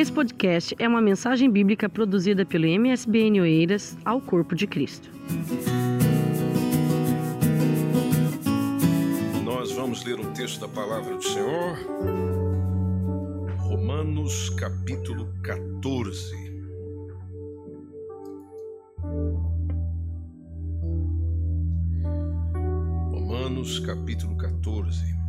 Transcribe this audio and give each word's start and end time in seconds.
Esse 0.00 0.10
podcast 0.10 0.74
é 0.78 0.88
uma 0.88 1.02
mensagem 1.02 1.50
bíblica 1.50 1.86
produzida 1.86 2.46
pelo 2.46 2.64
MSBN 2.64 3.38
Oeiras 3.42 3.98
ao 4.02 4.18
Corpo 4.18 4.54
de 4.54 4.66
Cristo. 4.66 5.10
Nós 9.44 9.70
vamos 9.72 10.02
ler 10.02 10.18
um 10.18 10.32
texto 10.32 10.58
da 10.58 10.68
palavra 10.68 11.14
do 11.14 11.22
Senhor, 11.22 11.76
Romanos 13.58 14.48
capítulo 14.58 15.34
14. 15.42 16.34
Romanos 23.12 23.80
capítulo 23.80 24.34
14. 24.38 25.19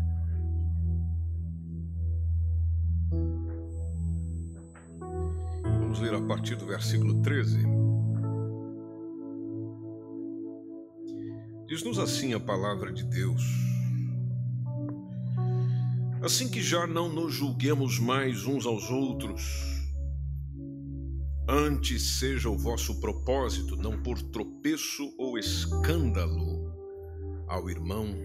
Vamos 5.91 6.09
ler 6.09 6.15
a 6.15 6.21
partir 6.21 6.55
do 6.55 6.65
versículo 6.65 7.21
13. 7.21 7.65
Diz-nos 11.67 11.99
assim 11.99 12.33
a 12.33 12.39
palavra 12.39 12.93
de 12.93 13.03
Deus. 13.03 13.43
Assim 16.21 16.49
que 16.49 16.61
já 16.61 16.87
não 16.87 17.09
nos 17.09 17.33
julguemos 17.33 17.99
mais 17.99 18.45
uns 18.45 18.65
aos 18.65 18.89
outros, 18.89 19.43
antes 21.45 22.19
seja 22.19 22.49
o 22.49 22.57
vosso 22.57 23.01
propósito 23.01 23.75
não 23.75 24.01
por 24.01 24.21
tropeço 24.21 25.13
ou 25.17 25.37
escândalo 25.37 26.73
ao 27.49 27.69
irmão. 27.69 28.15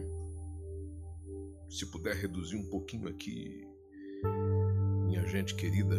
Se 1.69 1.85
puder 1.91 2.15
reduzir 2.15 2.55
um 2.59 2.71
pouquinho 2.71 3.09
aqui, 3.09 3.67
minha 5.05 5.27
gente 5.27 5.57
querida, 5.57 5.97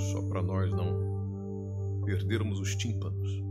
só 0.00 0.22
para 0.22 0.42
nós 0.42 0.70
não 0.72 2.02
perdermos 2.04 2.58
os 2.58 2.74
tímpanos. 2.74 3.42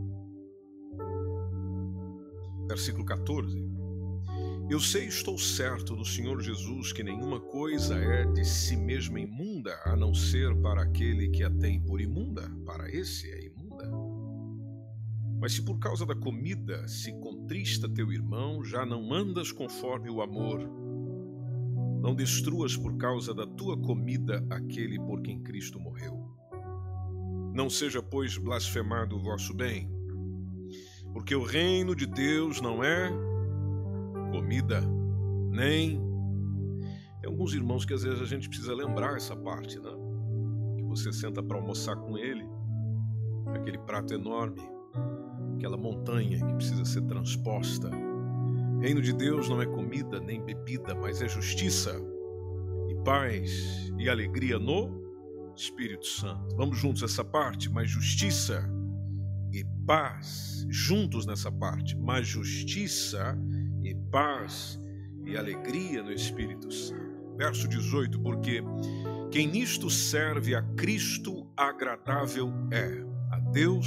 Versículo 2.66 3.04
14. 3.04 3.68
Eu 4.70 4.78
sei, 4.78 5.06
estou 5.06 5.38
certo 5.38 5.96
do 5.96 6.04
Senhor 6.04 6.42
Jesus 6.42 6.92
que 6.92 7.02
nenhuma 7.02 7.40
coisa 7.40 7.94
é 7.94 8.26
de 8.26 8.44
si 8.44 8.76
mesma 8.76 9.18
imunda, 9.18 9.74
a 9.86 9.96
não 9.96 10.12
ser 10.12 10.54
para 10.56 10.82
aquele 10.82 11.30
que 11.30 11.42
a 11.42 11.50
tem 11.50 11.80
por 11.80 12.00
imunda, 12.02 12.50
para 12.66 12.90
esse 12.90 13.30
é 13.30 13.46
imunda. 13.46 13.90
Mas 15.40 15.54
se 15.54 15.62
por 15.62 15.78
causa 15.78 16.04
da 16.04 16.14
comida 16.14 16.86
se 16.86 17.12
contrista 17.20 17.88
teu 17.88 18.12
irmão, 18.12 18.62
já 18.62 18.84
não 18.84 19.14
andas 19.14 19.50
conforme 19.50 20.10
o 20.10 20.20
amor. 20.20 20.60
Não 22.02 22.14
destruas 22.14 22.76
por 22.76 22.96
causa 22.98 23.32
da 23.32 23.46
tua 23.46 23.80
comida 23.80 24.44
aquele 24.50 24.98
por 24.98 25.22
quem 25.22 25.40
Cristo 25.42 25.80
morreu. 25.80 26.37
Não 27.58 27.68
seja, 27.68 28.00
pois, 28.00 28.38
blasfemado 28.38 29.16
o 29.16 29.18
vosso 29.18 29.52
bem, 29.52 29.90
porque 31.12 31.34
o 31.34 31.42
reino 31.42 31.92
de 31.92 32.06
Deus 32.06 32.60
não 32.60 32.84
é 32.84 33.10
comida, 34.30 34.80
nem. 35.50 36.00
Tem 37.20 37.28
alguns 37.28 37.54
irmãos 37.54 37.84
que 37.84 37.92
às 37.92 38.04
vezes 38.04 38.22
a 38.22 38.26
gente 38.26 38.48
precisa 38.48 38.72
lembrar 38.72 39.16
essa 39.16 39.34
parte, 39.34 39.76
né? 39.80 39.90
Que 40.76 40.84
você 40.84 41.12
senta 41.12 41.42
para 41.42 41.56
almoçar 41.56 41.96
com 41.96 42.16
ele, 42.16 42.48
aquele 43.52 43.78
prato 43.78 44.14
enorme, 44.14 44.62
aquela 45.56 45.76
montanha 45.76 46.38
que 46.38 46.54
precisa 46.54 46.84
ser 46.84 47.02
transposta. 47.06 47.90
Reino 48.80 49.02
de 49.02 49.12
Deus 49.12 49.48
não 49.48 49.60
é 49.60 49.66
comida 49.66 50.20
nem 50.20 50.40
bebida, 50.40 50.94
mas 50.94 51.20
é 51.20 51.26
justiça 51.26 52.00
e 52.88 52.94
paz 53.02 53.92
e 53.98 54.08
alegria 54.08 54.60
no 54.60 55.07
Espírito 55.62 56.06
Santo. 56.06 56.56
Vamos 56.56 56.78
juntos 56.78 57.02
essa 57.02 57.24
parte, 57.24 57.68
mas 57.70 57.90
justiça 57.90 58.68
e 59.52 59.64
paz 59.86 60.66
juntos 60.68 61.26
nessa 61.26 61.50
parte, 61.50 61.96
mas 61.96 62.26
justiça 62.26 63.36
e 63.82 63.94
paz 64.10 64.80
e 65.24 65.36
alegria 65.36 66.02
no 66.02 66.12
Espírito 66.12 66.72
Santo. 66.72 67.36
Verso 67.36 67.68
18, 67.68 68.20
porque 68.20 68.62
quem 69.30 69.46
nisto 69.46 69.90
serve 69.90 70.54
a 70.54 70.62
Cristo 70.62 71.46
agradável 71.56 72.52
é 72.72 73.04
a 73.30 73.38
Deus 73.38 73.86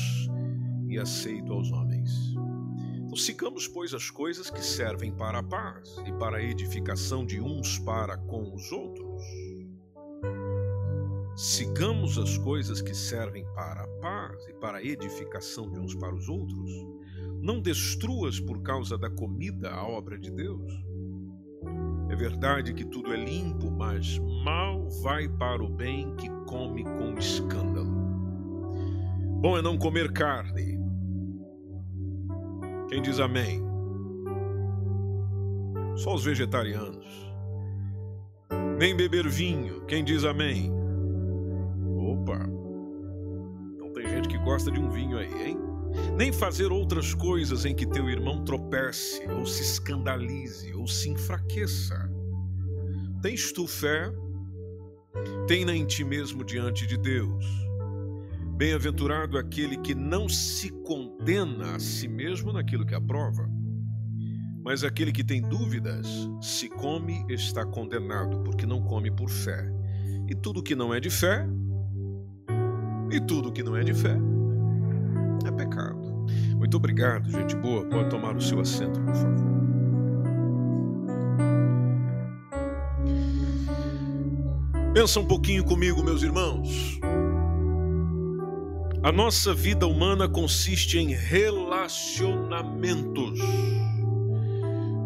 e 0.87 0.97
aceito 0.97 1.51
aos 1.51 1.71
homens. 1.71 2.11
Então, 2.95 3.15
sigamos, 3.15 3.67
pois, 3.67 3.93
as 3.93 4.09
coisas 4.09 4.49
que 4.49 4.63
servem 4.63 5.11
para 5.11 5.39
a 5.39 5.43
paz 5.43 5.95
e 6.05 6.13
para 6.13 6.37
a 6.37 6.43
edificação 6.43 7.25
de 7.25 7.41
uns 7.41 7.77
para 7.79 8.17
com 8.17 8.53
os 8.53 8.71
outros 8.71 9.21
Sigamos 11.35 12.17
as 12.17 12.37
coisas 12.37 12.81
que 12.81 12.93
servem 12.93 13.45
para 13.55 13.83
a 13.83 13.87
paz 14.01 14.45
e 14.47 14.53
para 14.53 14.79
a 14.79 14.83
edificação 14.83 15.71
de 15.71 15.79
uns 15.79 15.95
para 15.95 16.13
os 16.13 16.27
outros. 16.27 16.71
Não 17.41 17.61
destruas 17.61 18.39
por 18.39 18.61
causa 18.61 18.97
da 18.97 19.09
comida 19.09 19.71
a 19.71 19.87
obra 19.87 20.19
de 20.19 20.29
Deus. 20.29 20.71
É 22.09 22.15
verdade 22.15 22.73
que 22.73 22.83
tudo 22.83 23.13
é 23.13 23.17
limpo, 23.17 23.71
mas 23.71 24.19
mal 24.43 24.89
vai 25.01 25.29
para 25.29 25.63
o 25.63 25.69
bem 25.69 26.13
que 26.17 26.29
come 26.45 26.83
com 26.83 27.17
escândalo. 27.17 27.89
Bom 29.39 29.57
é 29.57 29.61
não 29.61 29.77
comer 29.77 30.11
carne. 30.11 30.77
Quem 32.89 33.01
diz 33.01 33.19
amém? 33.19 33.63
Só 35.95 36.13
os 36.13 36.25
vegetarianos. 36.25 37.31
Nem 38.77 38.95
beber 38.95 39.27
vinho. 39.27 39.85
Quem 39.85 40.03
diz 40.03 40.25
amém? 40.25 40.80
Gosta 44.61 44.71
de 44.71 44.79
um 44.79 44.91
vinho 44.91 45.17
aí, 45.17 45.49
hein? 45.49 45.57
Nem 46.15 46.31
fazer 46.31 46.71
outras 46.71 47.15
coisas 47.15 47.65
em 47.65 47.73
que 47.73 47.83
teu 47.83 48.07
irmão 48.07 48.43
tropece, 48.43 49.25
ou 49.27 49.43
se 49.43 49.63
escandalize, 49.63 50.71
ou 50.73 50.87
se 50.87 51.09
enfraqueça. 51.09 52.07
Tens 53.23 53.51
tu 53.51 53.65
fé? 53.65 54.11
Tem-na 55.47 55.75
em 55.75 55.83
ti 55.83 56.03
mesmo 56.03 56.43
diante 56.45 56.85
de 56.85 56.95
Deus. 56.95 57.43
Bem-aventurado 58.55 59.35
aquele 59.35 59.77
que 59.77 59.95
não 59.95 60.29
se 60.29 60.69
condena 60.69 61.75
a 61.75 61.79
si 61.79 62.07
mesmo 62.07 62.53
naquilo 62.53 62.85
que 62.85 62.93
aprova. 62.93 63.49
Mas 64.63 64.83
aquele 64.83 65.11
que 65.11 65.23
tem 65.23 65.41
dúvidas, 65.41 66.07
se 66.39 66.69
come, 66.69 67.25
está 67.29 67.65
condenado, 67.65 68.43
porque 68.43 68.67
não 68.67 68.83
come 68.83 69.09
por 69.09 69.29
fé. 69.31 69.67
E 70.29 70.35
tudo 70.35 70.61
que 70.61 70.75
não 70.75 70.93
é 70.93 70.99
de 70.99 71.09
fé 71.09 71.47
e 73.11 73.19
tudo 73.19 73.51
que 73.51 73.63
não 73.63 73.75
é 73.75 73.83
de 73.83 73.93
fé 73.95 74.15
é 75.47 75.51
pecado. 75.51 76.25
Muito 76.57 76.77
obrigado, 76.77 77.29
gente 77.29 77.55
boa. 77.55 77.85
Pode 77.85 78.09
tomar 78.09 78.35
o 78.35 78.41
seu 78.41 78.59
assento, 78.59 78.99
por 79.01 79.15
favor. 79.15 79.61
Pensa 84.93 85.19
um 85.19 85.25
pouquinho 85.25 85.63
comigo, 85.63 86.03
meus 86.03 86.21
irmãos. 86.21 86.99
A 89.03 89.11
nossa 89.11 89.51
vida 89.53 89.87
humana 89.87 90.29
consiste 90.29 90.99
em 90.99 91.13
relacionamentos. 91.13 93.39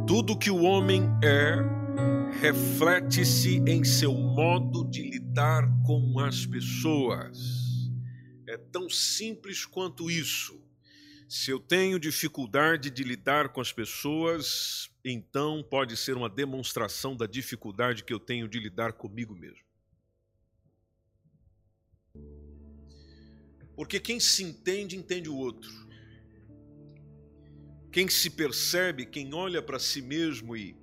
Tudo 0.05 0.37
que 0.37 0.51
o 0.51 0.63
homem 0.63 1.09
é 1.23 1.55
reflete-se 2.41 3.63
em 3.65 3.83
seu 3.83 4.13
modo 4.13 4.85
de 4.89 5.09
lidar 5.09 5.67
com 5.83 6.19
as 6.19 6.45
pessoas. 6.45 7.64
É 8.47 8.57
tão 8.57 8.89
simples 8.89 9.65
quanto 9.65 10.09
isso. 10.09 10.61
Se 11.27 11.49
eu 11.49 11.59
tenho 11.59 11.99
dificuldade 11.99 12.91
de 12.91 13.03
lidar 13.03 13.49
com 13.49 13.59
as 13.59 13.73
pessoas, 13.73 14.91
então 15.03 15.63
pode 15.63 15.97
ser 15.97 16.15
uma 16.15 16.29
demonstração 16.29 17.17
da 17.17 17.25
dificuldade 17.25 18.03
que 18.03 18.13
eu 18.13 18.19
tenho 18.19 18.47
de 18.47 18.59
lidar 18.59 18.93
comigo 18.93 19.35
mesmo. 19.35 19.65
Porque 23.75 23.99
quem 23.99 24.19
se 24.19 24.43
entende, 24.43 24.95
entende 24.95 25.27
o 25.27 25.35
outro. 25.35 25.71
Quem 27.91 28.07
se 28.07 28.29
percebe, 28.29 29.05
quem 29.05 29.33
olha 29.33 29.61
para 29.61 29.79
si 29.79 30.01
mesmo 30.01 30.55
e, 30.55 30.77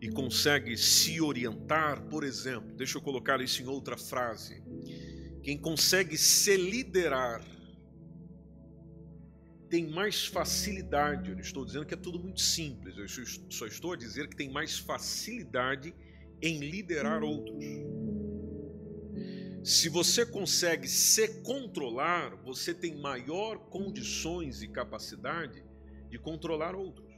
e 0.00 0.10
consegue 0.10 0.76
se 0.76 1.20
orientar, 1.20 2.02
por 2.08 2.24
exemplo, 2.24 2.74
deixa 2.74 2.98
eu 2.98 3.02
colocar 3.02 3.40
isso 3.40 3.62
em 3.62 3.66
outra 3.66 3.96
frase 3.96 4.62
quem 5.42 5.58
consegue 5.58 6.16
se 6.16 6.56
liderar 6.56 7.42
tem 9.68 9.88
mais 9.88 10.26
facilidade. 10.26 11.30
Eu 11.30 11.36
não 11.36 11.42
estou 11.42 11.64
dizendo 11.64 11.86
que 11.86 11.94
é 11.94 11.96
tudo 11.96 12.18
muito 12.18 12.40
simples, 12.40 12.96
eu 12.96 13.06
só 13.50 13.66
estou 13.66 13.92
a 13.92 13.96
dizer 13.96 14.28
que 14.28 14.36
tem 14.36 14.50
mais 14.50 14.78
facilidade 14.78 15.94
em 16.42 16.58
liderar 16.58 17.22
outros. 17.22 17.64
Se 19.62 19.88
você 19.88 20.24
consegue 20.24 20.88
se 20.88 21.42
controlar, 21.42 22.34
você 22.36 22.72
tem 22.72 22.96
maior 23.00 23.58
condições 23.58 24.62
e 24.62 24.68
capacidade 24.68 25.62
de 26.08 26.18
controlar 26.18 26.74
outros. 26.74 27.08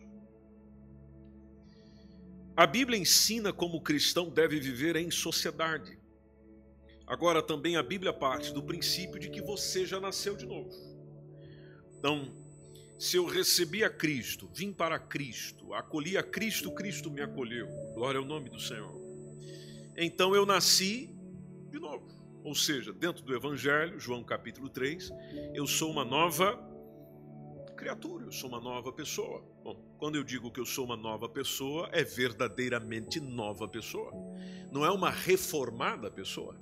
A 2.55 2.67
Bíblia 2.67 2.99
ensina 2.99 3.53
como 3.53 3.79
o 3.79 3.81
cristão 3.81 4.29
deve 4.29 4.61
viver 4.61 4.97
em 4.97 5.11
sociedade. 5.11 5.99
Agora, 7.07 7.43
também 7.43 7.77
a 7.77 7.83
Bíblia 7.83 8.13
parte 8.13 8.53
do 8.53 8.63
princípio 8.63 9.19
de 9.19 9.29
que 9.29 9.43
você 9.43 9.85
já 9.85 10.01
nasceu 10.01 10.37
de 10.37 10.47
novo. 10.47 10.71
Então, 11.99 12.33
se 12.99 13.17
eu 13.17 13.27
recebi 13.27 13.83
a 13.83 13.91
Cristo, 13.91 14.49
vim 14.55 14.73
para 14.73 14.99
Cristo, 14.99 15.75
acolhi 15.75 16.17
a 16.17 16.23
Cristo, 16.23 16.71
Cristo 16.73 17.11
me 17.11 17.21
acolheu. 17.21 17.67
Glória 17.95 18.21
ao 18.21 18.25
nome 18.25 18.49
do 18.49 18.61
Senhor. 18.61 18.95
Então 19.97 20.35
eu 20.35 20.47
nasci 20.47 21.11
de 21.69 21.81
novo. 21.81 22.07
Ou 22.45 22.55
seja, 22.55 22.93
dentro 22.93 23.25
do 23.25 23.35
Evangelho, 23.35 23.99
João 23.99 24.23
capítulo 24.23 24.69
3, 24.69 25.11
eu 25.53 25.67
sou 25.67 25.91
uma 25.91 26.05
nova 26.05 26.57
criatura, 27.77 28.25
eu 28.25 28.33
sou 28.33 28.49
uma 28.49 28.61
nova 28.61 28.93
pessoa. 28.93 29.45
Bom, 29.65 29.75
quando 29.99 30.15
eu 30.15 30.23
digo 30.23 30.53
que 30.53 30.61
eu 30.61 30.67
sou 30.67 30.85
uma 30.85 30.97
nova 30.97 31.29
pessoa, 31.29 31.89
é 31.93 32.05
verdadeiramente 32.05 33.19
nova 33.19 33.67
pessoa. 33.67 34.13
Não 34.71 34.85
é 34.85 34.91
uma 34.93 35.11
reformada 35.11 36.09
pessoa. 36.09 36.57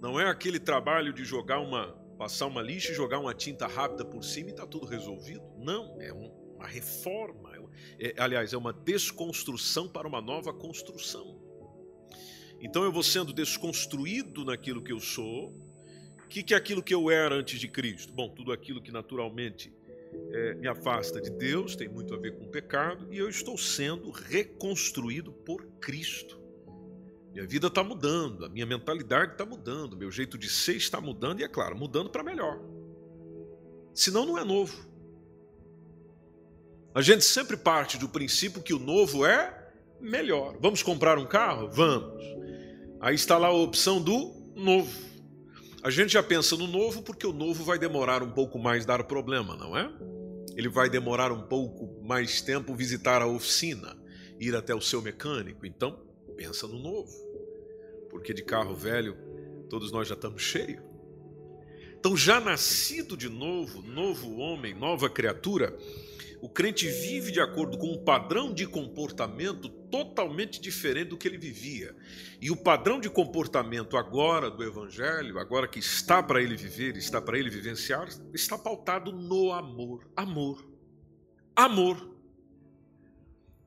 Não 0.00 0.18
é 0.18 0.28
aquele 0.28 0.58
trabalho 0.58 1.12
de 1.12 1.24
jogar 1.24 1.60
uma, 1.60 1.88
passar 2.16 2.46
uma 2.46 2.62
lixa 2.62 2.92
e 2.92 2.94
jogar 2.94 3.18
uma 3.18 3.34
tinta 3.34 3.66
rápida 3.66 4.04
por 4.04 4.24
cima 4.24 4.48
e 4.48 4.52
está 4.52 4.66
tudo 4.66 4.86
resolvido. 4.86 5.42
Não, 5.58 6.00
é 6.00 6.12
uma 6.12 6.66
reforma. 6.66 7.52
É, 7.98 8.08
é, 8.08 8.14
aliás, 8.16 8.52
é 8.52 8.56
uma 8.56 8.72
desconstrução 8.72 9.88
para 9.88 10.08
uma 10.08 10.20
nova 10.20 10.52
construção. 10.54 11.38
Então 12.60 12.82
eu 12.82 12.92
vou 12.92 13.02
sendo 13.02 13.32
desconstruído 13.32 14.44
naquilo 14.44 14.82
que 14.82 14.92
eu 14.92 15.00
sou. 15.00 15.54
O 16.24 16.28
que, 16.28 16.42
que 16.42 16.54
é 16.54 16.56
aquilo 16.56 16.82
que 16.82 16.94
eu 16.94 17.10
era 17.10 17.34
antes 17.34 17.60
de 17.60 17.68
Cristo? 17.68 18.12
Bom, 18.12 18.28
tudo 18.30 18.52
aquilo 18.52 18.80
que 18.80 18.92
naturalmente 18.92 19.72
é, 20.32 20.54
me 20.54 20.68
afasta 20.68 21.20
de 21.20 21.30
Deus, 21.30 21.76
tem 21.76 21.88
muito 21.88 22.14
a 22.14 22.18
ver 22.18 22.36
com 22.36 22.44
o 22.44 22.48
pecado, 22.48 23.12
e 23.12 23.18
eu 23.18 23.28
estou 23.28 23.58
sendo 23.58 24.10
reconstruído 24.10 25.32
por 25.32 25.66
Cristo. 25.80 26.39
Minha 27.32 27.46
vida 27.46 27.68
está 27.68 27.84
mudando, 27.84 28.44
a 28.44 28.48
minha 28.48 28.66
mentalidade 28.66 29.32
está 29.32 29.46
mudando, 29.46 29.96
meu 29.96 30.10
jeito 30.10 30.36
de 30.36 30.48
ser 30.48 30.76
está 30.76 31.00
mudando, 31.00 31.40
e 31.40 31.44
é 31.44 31.48
claro, 31.48 31.76
mudando 31.76 32.10
para 32.10 32.24
melhor. 32.24 32.60
Senão 33.94 34.26
não 34.26 34.36
é 34.36 34.44
novo. 34.44 34.88
A 36.92 37.00
gente 37.00 37.24
sempre 37.24 37.56
parte 37.56 37.96
do 37.96 38.08
princípio 38.08 38.62
que 38.62 38.74
o 38.74 38.78
novo 38.78 39.24
é 39.24 39.72
melhor. 40.00 40.56
Vamos 40.60 40.82
comprar 40.82 41.18
um 41.18 41.26
carro? 41.26 41.70
Vamos. 41.70 42.24
Aí 43.00 43.14
está 43.14 43.38
lá 43.38 43.48
a 43.48 43.52
opção 43.52 44.02
do 44.02 44.52
novo. 44.56 44.90
A 45.82 45.90
gente 45.90 46.12
já 46.12 46.22
pensa 46.22 46.56
no 46.56 46.66
novo 46.66 47.00
porque 47.02 47.26
o 47.26 47.32
novo 47.32 47.62
vai 47.62 47.78
demorar 47.78 48.22
um 48.22 48.30
pouco 48.30 48.58
mais 48.58 48.84
dar 48.84 49.04
problema, 49.04 49.56
não 49.56 49.78
é? 49.78 49.90
Ele 50.56 50.68
vai 50.68 50.90
demorar 50.90 51.30
um 51.30 51.42
pouco 51.42 52.04
mais 52.04 52.42
tempo 52.42 52.74
visitar 52.74 53.22
a 53.22 53.26
oficina, 53.26 53.96
ir 54.38 54.54
até 54.54 54.74
o 54.74 54.80
seu 54.80 55.00
mecânico. 55.00 55.64
Então, 55.64 56.09
pensa 56.40 56.66
no 56.66 56.78
novo. 56.78 57.12
Porque 58.08 58.32
de 58.32 58.42
carro 58.42 58.74
velho, 58.74 59.14
todos 59.68 59.92
nós 59.92 60.08
já 60.08 60.14
estamos 60.14 60.40
cheios. 60.40 60.82
Então, 61.98 62.16
já 62.16 62.40
nascido 62.40 63.14
de 63.14 63.28
novo, 63.28 63.82
novo 63.82 64.38
homem, 64.38 64.72
nova 64.72 65.10
criatura, 65.10 65.76
o 66.40 66.48
crente 66.48 66.88
vive 66.88 67.30
de 67.30 67.40
acordo 67.40 67.76
com 67.76 67.88
um 67.92 68.02
padrão 68.02 68.54
de 68.54 68.66
comportamento 68.66 69.68
totalmente 69.68 70.58
diferente 70.58 71.08
do 71.08 71.18
que 71.18 71.28
ele 71.28 71.36
vivia. 71.36 71.94
E 72.40 72.50
o 72.50 72.56
padrão 72.56 72.98
de 72.98 73.10
comportamento 73.10 73.98
agora 73.98 74.50
do 74.50 74.64
Evangelho, 74.64 75.38
agora 75.38 75.68
que 75.68 75.78
está 75.78 76.22
para 76.22 76.42
ele 76.42 76.56
viver, 76.56 76.96
está 76.96 77.20
para 77.20 77.38
ele 77.38 77.50
vivenciar, 77.50 78.08
está 78.32 78.56
pautado 78.56 79.12
no 79.12 79.52
amor. 79.52 80.10
Amor. 80.16 80.66
Amor. 81.54 82.19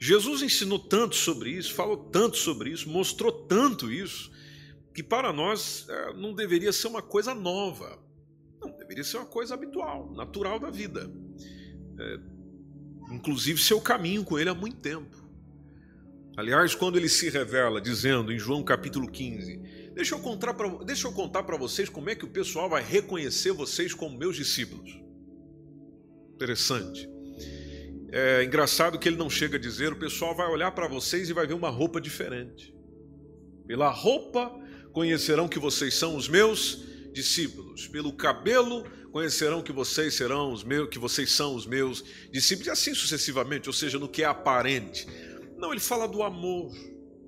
Jesus 0.05 0.41
ensinou 0.41 0.79
tanto 0.79 1.15
sobre 1.15 1.51
isso, 1.51 1.73
falou 1.73 1.95
tanto 1.95 2.35
sobre 2.35 2.71
isso, 2.71 2.89
mostrou 2.89 3.31
tanto 3.31 3.89
isso, 3.89 4.31
que 4.93 5.01
para 5.01 5.31
nós 5.31 5.87
é, 5.87 6.13
não 6.13 6.33
deveria 6.33 6.73
ser 6.73 6.87
uma 6.87 7.01
coisa 7.01 7.33
nova. 7.33 7.97
Não, 8.59 8.69
deveria 8.77 9.03
ser 9.03 9.17
uma 9.17 9.25
coisa 9.25 9.53
habitual, 9.53 10.11
natural 10.13 10.59
da 10.59 10.69
vida. 10.69 11.09
É, 11.97 12.19
Inclusive, 13.13 13.61
seu 13.61 13.79
caminho 13.79 14.23
com 14.23 14.39
ele 14.39 14.49
há 14.49 14.55
muito 14.55 14.77
tempo. 14.77 15.23
Aliás, 16.35 16.73
quando 16.73 16.97
ele 16.97 17.07
se 17.07 17.29
revela 17.29 17.79
dizendo 17.79 18.33
em 18.33 18.39
João 18.39 18.63
capítulo 18.63 19.09
15: 19.09 19.91
Deixa 19.93 20.15
eu 20.15 20.19
contar 20.19 20.55
para 20.55 20.67
deixa 20.83 21.07
eu 21.07 21.13
contar 21.13 21.43
para 21.43 21.55
vocês 21.55 21.89
como 21.89 22.09
é 22.09 22.15
que 22.15 22.25
o 22.25 22.29
pessoal 22.29 22.67
vai 22.67 22.81
reconhecer 22.83 23.51
vocês 23.51 23.93
como 23.93 24.17
meus 24.17 24.35
discípulos. 24.35 24.99
Interessante. 26.33 27.12
É 28.15 28.43
engraçado 28.43 28.99
que 28.99 29.09
ele 29.09 29.17
não 29.17 29.27
chega 29.27 29.57
a 29.57 29.59
dizer, 29.59 29.91
o 29.91 29.95
pessoal 29.95 30.35
vai 30.35 30.47
olhar 30.47 30.69
para 30.71 30.87
vocês 30.87 31.31
e 31.31 31.33
vai 31.33 31.47
ver 31.47 31.55
uma 31.55 31.71
roupa 31.71 31.99
diferente. 31.99 32.71
Pela 33.65 33.89
roupa 33.89 34.53
conhecerão 34.91 35.47
que 35.47 35.57
vocês 35.57 35.95
são 35.95 36.15
os 36.15 36.29
meus 36.29 36.85
discípulos. 37.11 37.87
Pelo 37.87 38.13
cabelo 38.13 38.83
conhecerão 39.11 39.63
que 39.63 39.71
vocês 39.71 40.13
serão 40.13 40.53
os 40.53 40.63
meus, 40.63 40.89
que 40.89 40.99
vocês 40.99 41.31
são 41.31 41.55
os 41.55 41.65
meus 41.65 42.03
discípulos, 42.31 42.67
e 42.67 42.69
assim 42.69 42.93
sucessivamente, 42.93 43.67
ou 43.67 43.73
seja, 43.73 43.97
no 43.97 44.07
que 44.07 44.21
é 44.21 44.27
aparente. 44.27 45.07
Não, 45.57 45.71
ele 45.71 45.81
fala 45.81 46.07
do 46.07 46.21
amor. 46.21 46.71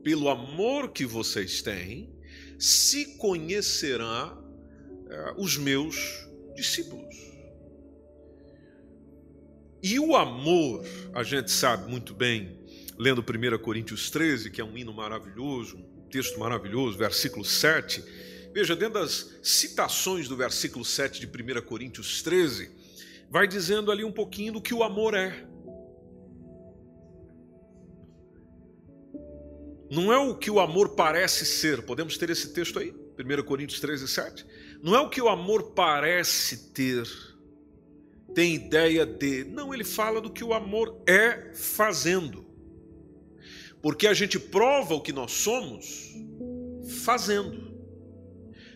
Pelo 0.04 0.30
amor 0.30 0.92
que 0.92 1.04
vocês 1.04 1.64
têm, 1.64 2.16
se 2.60 3.18
conhecerá 3.18 4.38
é, 5.10 5.34
os 5.36 5.58
meus 5.58 6.28
discípulos. 6.56 7.35
E 9.86 10.00
o 10.00 10.16
amor, 10.16 10.84
a 11.14 11.22
gente 11.22 11.52
sabe 11.52 11.88
muito 11.88 12.16
bem, 12.16 12.58
lendo 12.98 13.22
1 13.22 13.60
Coríntios 13.60 14.10
13, 14.10 14.50
que 14.50 14.60
é 14.60 14.64
um 14.64 14.76
hino 14.76 14.92
maravilhoso, 14.92 15.78
um 15.78 16.10
texto 16.10 16.40
maravilhoso, 16.40 16.98
versículo 16.98 17.46
7 17.46 18.04
Veja, 18.56 18.74
dentro 18.74 19.02
das 19.02 19.36
citações 19.44 20.30
do 20.30 20.38
versículo 20.38 20.86
7 20.86 21.20
de 21.20 21.28
1 21.28 21.62
Coríntios 21.64 22.24
13, 22.24 22.72
vai 23.30 23.46
dizendo 23.46 23.92
ali 23.92 24.06
um 24.06 24.14
pouquinho 24.14 24.54
do 24.54 24.62
que 24.62 24.74
o 24.74 24.82
amor 24.82 25.14
é. 25.14 25.46
Não 29.92 30.14
é 30.14 30.18
o 30.18 30.38
que 30.38 30.50
o 30.50 30.62
amor 30.62 30.96
parece 30.96 31.46
ser. 31.46 31.82
Podemos 31.82 32.18
ter 32.18 32.30
esse 32.30 32.54
texto 32.54 32.80
aí? 32.80 32.96
1 33.20 33.44
Coríntios 33.44 33.82
13, 33.82 34.08
7. 34.08 34.46
Não 34.82 34.96
é 34.96 35.02
o 35.02 35.10
que 35.10 35.22
o 35.22 35.28
amor 35.28 35.74
parece 35.74 36.72
ter, 36.72 37.06
tem 38.36 38.54
ideia 38.54 39.06
de. 39.06 39.46
Não, 39.46 39.74
ele 39.74 39.86
fala 39.86 40.20
do 40.20 40.30
que 40.30 40.44
o 40.44 40.54
amor 40.54 41.02
é 41.08 41.54
fazendo. 41.56 42.46
Porque 43.82 44.06
a 44.06 44.14
gente 44.14 44.38
prova 44.38 44.94
o 44.94 45.02
que 45.02 45.14
nós 45.14 45.32
somos 45.32 46.14
fazendo. 47.04 47.74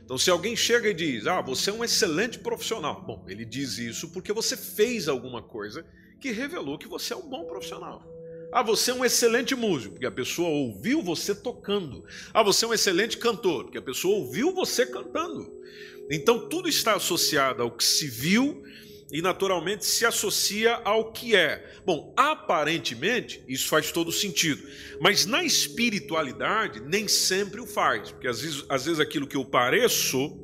Então, 0.03 0.17
se 0.17 0.31
alguém 0.31 0.55
chega 0.55 0.89
e 0.89 0.93
diz, 0.93 1.27
ah, 1.27 1.41
você 1.41 1.69
é 1.69 1.73
um 1.73 1.83
excelente 1.83 2.39
profissional, 2.39 3.03
bom, 3.05 3.25
ele 3.27 3.45
diz 3.45 3.77
isso 3.77 4.09
porque 4.09 4.33
você 4.33 4.57
fez 4.57 5.07
alguma 5.07 5.43
coisa 5.43 5.85
que 6.19 6.31
revelou 6.31 6.79
que 6.79 6.87
você 6.87 7.13
é 7.13 7.17
um 7.17 7.29
bom 7.29 7.45
profissional. 7.45 8.03
Ah, 8.51 8.63
você 8.63 8.89
é 8.89 8.93
um 8.93 9.05
excelente 9.05 9.53
músico, 9.53 9.93
porque 9.93 10.07
a 10.07 10.11
pessoa 10.11 10.49
ouviu 10.49 11.03
você 11.03 11.35
tocando. 11.35 12.03
Ah, 12.33 12.41
você 12.41 12.65
é 12.65 12.67
um 12.67 12.73
excelente 12.73 13.17
cantor, 13.17 13.65
porque 13.65 13.77
a 13.77 13.83
pessoa 13.83 14.17
ouviu 14.17 14.51
você 14.51 14.85
cantando. 14.85 15.51
Então, 16.09 16.49
tudo 16.49 16.67
está 16.67 16.95
associado 16.95 17.61
ao 17.61 17.69
que 17.69 17.83
se 17.83 18.07
viu 18.07 18.63
e 19.11 19.21
naturalmente 19.21 19.85
se 19.85 20.05
associa 20.05 20.75
ao 20.85 21.11
que 21.11 21.35
é. 21.35 21.79
Bom, 21.85 22.13
aparentemente 22.15 23.43
isso 23.47 23.67
faz 23.67 23.91
todo 23.91 24.11
sentido, 24.11 24.67
mas 25.01 25.25
na 25.25 25.43
espiritualidade 25.43 26.79
nem 26.81 27.07
sempre 27.07 27.59
o 27.59 27.65
faz, 27.65 28.11
porque 28.11 28.27
às 28.27 28.41
vezes, 28.41 28.65
às 28.69 28.85
vezes 28.85 28.99
aquilo 28.99 29.27
que 29.27 29.37
eu 29.37 29.45
pareço, 29.45 30.37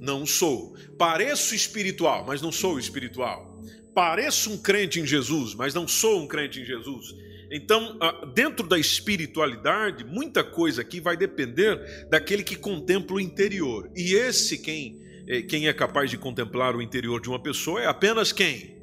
não 0.00 0.26
sou. 0.26 0.76
Pareço 0.98 1.54
espiritual, 1.54 2.24
mas 2.26 2.40
não 2.40 2.52
sou 2.52 2.78
espiritual. 2.78 3.60
Pareço 3.94 4.50
um 4.50 4.58
crente 4.58 5.00
em 5.00 5.06
Jesus, 5.06 5.54
mas 5.54 5.74
não 5.74 5.86
sou 5.86 6.22
um 6.22 6.26
crente 6.26 6.60
em 6.60 6.64
Jesus. 6.64 7.14
Então, 7.50 7.98
dentro 8.34 8.66
da 8.66 8.78
espiritualidade, 8.78 10.04
muita 10.04 10.42
coisa 10.42 10.80
aqui 10.80 11.00
vai 11.00 11.16
depender 11.18 12.06
daquele 12.08 12.42
que 12.42 12.56
contempla 12.56 13.16
o 13.16 13.20
interior. 13.20 13.90
E 13.94 14.14
esse 14.14 14.58
quem 14.58 15.01
quem 15.48 15.68
é 15.68 15.72
capaz 15.72 16.10
de 16.10 16.18
contemplar 16.18 16.74
o 16.74 16.82
interior 16.82 17.20
de 17.20 17.28
uma 17.28 17.40
pessoa 17.40 17.80
é 17.80 17.86
apenas 17.86 18.32
quem? 18.32 18.82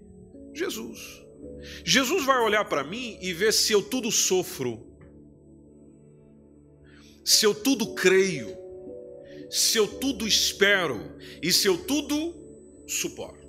Jesus. 0.53 1.21
Jesus 1.83 2.25
vai 2.25 2.39
olhar 2.39 2.65
para 2.65 2.83
mim 2.83 3.17
e 3.21 3.33
ver 3.33 3.53
se 3.53 3.73
eu 3.73 3.81
tudo 3.81 4.11
sofro, 4.11 4.87
se 7.23 7.45
eu 7.45 7.53
tudo 7.53 7.93
creio, 7.93 8.55
se 9.49 9.77
eu 9.77 9.87
tudo 9.87 10.27
espero 10.27 11.15
e 11.41 11.51
se 11.51 11.67
eu 11.67 11.77
tudo 11.77 12.35
suporto. 12.87 13.47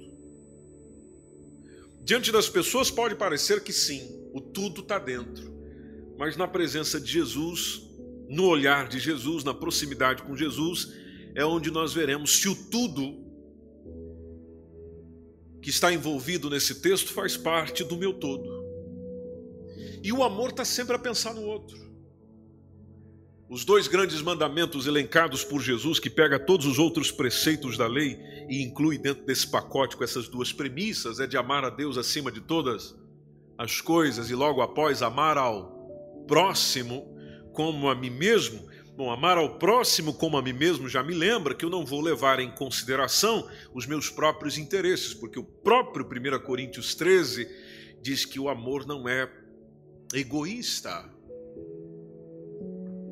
Diante 2.03 2.33
das 2.33 2.49
pessoas 2.49 2.91
pode 2.91 3.15
parecer 3.15 3.63
que 3.63 3.73
sim, 3.73 4.29
o 4.33 4.41
tudo 4.41 4.81
está 4.81 4.99
dentro, 4.99 5.55
mas 6.19 6.37
na 6.37 6.49
presença 6.49 7.01
de 7.01 7.11
Jesus, 7.11 7.83
no 8.29 8.47
olhar 8.47 8.89
de 8.89 8.99
Jesus, 8.99 9.45
na 9.45 9.55
proximidade 9.55 10.23
com 10.23 10.37
Jesus, 10.37 10.93
é 11.35 11.45
onde 11.45 11.71
nós 11.71 11.93
veremos 11.93 12.37
se 12.37 12.49
o 12.49 12.55
tudo 12.55 13.29
que 15.63 15.71
está 15.71 15.93
envolvido 15.93 16.49
nesse 16.49 16.81
texto 16.81 17.13
faz 17.13 17.37
parte 17.37 17.85
do 17.85 17.97
meu 17.97 18.15
todo. 18.15 18.61
E 20.03 20.13
o 20.13 20.23
amor 20.23 20.51
está 20.51 20.65
sempre 20.65 20.97
a 20.97 20.99
pensar 20.99 21.35
no 21.35 21.43
outro. 21.43 21.79
Os 23.49 23.65
dois 23.65 23.89
grandes 23.89 24.23
mandamentos 24.23 24.87
elencados 24.87 25.45
por 25.45 25.61
Jesus, 25.61 25.99
que 25.99 26.09
pega 26.09 26.39
todos 26.39 26.67
os 26.67 26.79
outros 26.79 27.11
preceitos 27.11 27.77
da 27.77 27.87
lei 27.87 28.17
e 28.49 28.63
inclui 28.63 28.97
dentro 28.97 29.27
desse 29.27 29.51
pacote 29.51 29.97
com 29.97 30.05
essas 30.05 30.29
duas 30.29 30.53
premissas, 30.53 31.19
é 31.19 31.27
de 31.27 31.37
amar 31.37 31.65
a 31.65 31.71
Deus 31.71 31.99
acima 31.99 32.31
de 32.31 32.41
todas 32.41 32.95
as 33.59 33.81
coisas 33.81 34.31
e 34.31 34.35
logo 34.35 34.63
após 34.63 35.03
amar 35.03 35.37
ao 35.37 36.25
próximo 36.29 37.13
como 37.53 37.91
a 37.91 37.95
mim 37.95 38.11
mesmo. 38.11 38.70
Bom, 38.97 39.11
amar 39.11 39.39
ao 39.39 39.59
próximo 39.59 40.13
como 40.13 40.37
a 40.37 40.43
mim 40.43 40.53
mesmo 40.53 40.89
já 40.89 41.03
me 41.03 41.15
lembra 41.15 41.55
que 41.55 41.65
eu 41.65 41.71
não 41.71 41.87
vou 41.87 42.01
levar 42.01 42.39
em 42.39 42.51
consideração 42.51 43.49
os 43.73 43.87
meus 43.87 44.11
próprios 44.11 44.59
interesses, 44.59 45.15
porque 45.15 45.39
o 45.39 45.45
próprio 45.45 46.07
1 46.07 46.45
Coríntios 46.45 46.95
13 46.95 47.49
diz 48.03 48.25
que 48.25 48.39
o 48.39 48.49
amor 48.49 48.87
não 48.87 49.09
é 49.09 49.31
egoísta, 50.13 51.09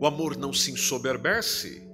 o 0.00 0.06
amor 0.06 0.36
não 0.36 0.52
se 0.52 0.70
ensoberbece. 0.70 1.88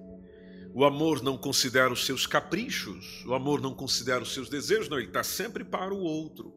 O 0.74 0.84
amor 0.84 1.22
não 1.22 1.38
considera 1.38 1.92
os 1.92 2.04
seus 2.04 2.26
caprichos. 2.26 3.24
O 3.24 3.32
amor 3.32 3.62
não 3.62 3.72
considera 3.72 4.22
os 4.22 4.34
seus 4.34 4.48
desejos. 4.48 4.88
Não, 4.88 4.98
ele 4.98 5.06
está 5.06 5.22
sempre 5.22 5.64
para 5.64 5.94
o 5.94 6.00
outro. 6.00 6.52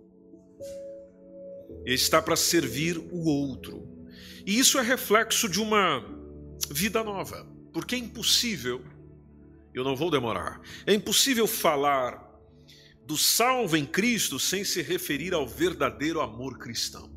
Ele 1.86 1.96
está 1.96 2.22
para 2.22 2.36
servir 2.36 2.98
o 2.98 3.26
outro. 3.26 3.88
E 4.46 4.58
isso 4.58 4.78
é 4.78 4.82
reflexo 4.82 5.48
de 5.48 5.62
uma 5.62 6.04
vida 6.70 7.04
nova. 7.04 7.48
Porque 7.74 7.96
é 7.96 7.98
impossível, 7.98 8.84
eu 9.74 9.84
não 9.84 9.96
vou 9.96 10.10
demorar, 10.10 10.62
é 10.86 10.94
impossível 10.94 11.46
falar 11.48 12.26
do 13.06 13.18
salvo 13.18 13.78
em 13.78 13.86
Cristo 13.86 14.38
sem 14.38 14.64
se 14.64 14.82
referir 14.82 15.34
ao 15.34 15.48
verdadeiro 15.48 16.20
amor 16.20 16.58
cristão. 16.58 17.10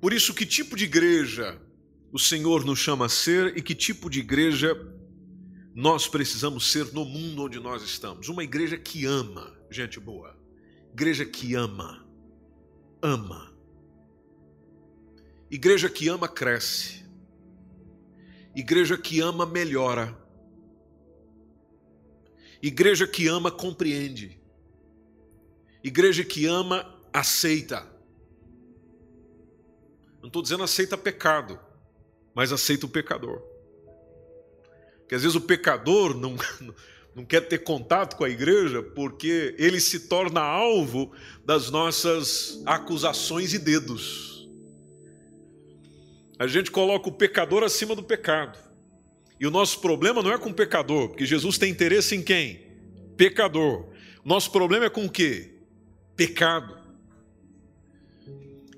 Por 0.00 0.12
isso, 0.12 0.34
que 0.34 0.46
tipo 0.46 0.76
de 0.76 0.84
igreja 0.84 1.60
o 2.10 2.18
Senhor 2.18 2.64
nos 2.64 2.78
chama 2.78 3.06
a 3.06 3.08
ser 3.08 3.56
e 3.56 3.62
que 3.62 3.74
tipo 3.74 4.10
de 4.10 4.20
igreja 4.20 4.74
nós 5.74 6.08
precisamos 6.08 6.70
ser 6.70 6.92
no 6.92 7.04
mundo 7.04 7.44
onde 7.44 7.60
nós 7.60 7.82
estamos? 7.82 8.28
Uma 8.28 8.42
igreja 8.42 8.76
que 8.76 9.04
ama, 9.06 9.56
gente 9.70 10.00
boa. 10.00 10.36
Igreja 10.92 11.24
que 11.24 11.54
ama. 11.54 12.06
Ama. 13.02 13.51
Igreja 15.52 15.90
que 15.90 16.08
ama 16.08 16.26
cresce. 16.26 17.04
Igreja 18.56 18.96
que 18.96 19.20
ama 19.20 19.44
melhora. 19.44 20.18
Igreja 22.62 23.06
que 23.06 23.28
ama 23.28 23.50
compreende. 23.50 24.40
Igreja 25.84 26.24
que 26.24 26.46
ama 26.46 26.98
aceita. 27.12 27.86
Não 30.22 30.28
estou 30.28 30.40
dizendo 30.40 30.64
aceita 30.64 30.96
pecado, 30.96 31.60
mas 32.34 32.50
aceita 32.50 32.86
o 32.86 32.88
pecador. 32.88 33.42
Porque 35.00 35.16
às 35.16 35.20
vezes 35.20 35.36
o 35.36 35.40
pecador 35.42 36.16
não, 36.16 36.34
não 37.14 37.26
quer 37.26 37.42
ter 37.42 37.58
contato 37.58 38.16
com 38.16 38.24
a 38.24 38.30
igreja 38.30 38.82
porque 38.82 39.54
ele 39.58 39.80
se 39.80 40.08
torna 40.08 40.40
alvo 40.40 41.12
das 41.44 41.68
nossas 41.68 42.62
acusações 42.64 43.52
e 43.52 43.58
dedos. 43.58 44.31
A 46.42 46.48
gente 46.48 46.72
coloca 46.72 47.08
o 47.08 47.12
pecador 47.12 47.62
acima 47.62 47.94
do 47.94 48.02
pecado. 48.02 48.58
E 49.38 49.46
o 49.46 49.50
nosso 49.50 49.80
problema 49.80 50.24
não 50.24 50.32
é 50.32 50.36
com 50.36 50.50
o 50.50 50.52
pecador, 50.52 51.10
porque 51.10 51.24
Jesus 51.24 51.56
tem 51.56 51.70
interesse 51.70 52.16
em 52.16 52.22
quem? 52.22 52.66
Pecador. 53.16 53.92
Nosso 54.24 54.50
problema 54.50 54.86
é 54.86 54.90
com 54.90 55.04
o 55.04 55.08
quê? 55.08 55.54
Pecado. 56.16 56.76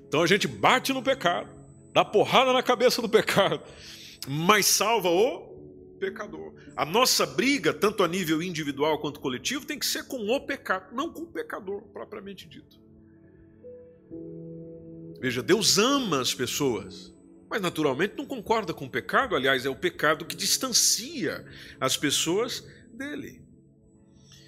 Então 0.07 0.21
a 0.21 0.27
gente 0.27 0.47
bate 0.47 0.93
no 0.93 1.01
pecado, 1.01 1.49
dá 1.91 2.05
porrada 2.05 2.53
na 2.53 2.61
cabeça 2.61 3.01
do 3.01 3.09
pecado, 3.09 3.63
mas 4.27 4.67
salva 4.67 5.09
o 5.09 5.97
pecador. 5.99 6.53
A 6.77 6.85
nossa 6.85 7.25
briga, 7.25 7.73
tanto 7.73 8.03
a 8.03 8.07
nível 8.07 8.43
individual 8.43 8.99
quanto 8.99 9.19
coletivo, 9.19 9.65
tem 9.65 9.79
que 9.79 9.87
ser 9.87 10.03
com 10.03 10.17
o 10.17 10.39
pecado, 10.39 10.95
não 10.95 11.11
com 11.11 11.23
o 11.23 11.27
pecador 11.27 11.81
propriamente 11.91 12.47
dito. 12.47 12.79
Veja, 15.19 15.41
Deus 15.41 15.79
ama 15.79 16.21
as 16.21 16.31
pessoas, 16.31 17.14
mas 17.49 17.61
naturalmente 17.61 18.15
não 18.17 18.25
concorda 18.25 18.73
com 18.73 18.85
o 18.85 18.89
pecado, 18.89 19.35
aliás, 19.35 19.65
é 19.65 19.69
o 19.69 19.75
pecado 19.75 20.25
que 20.25 20.35
distancia 20.35 21.45
as 21.79 21.95
pessoas 21.95 22.65
dele. 22.93 23.41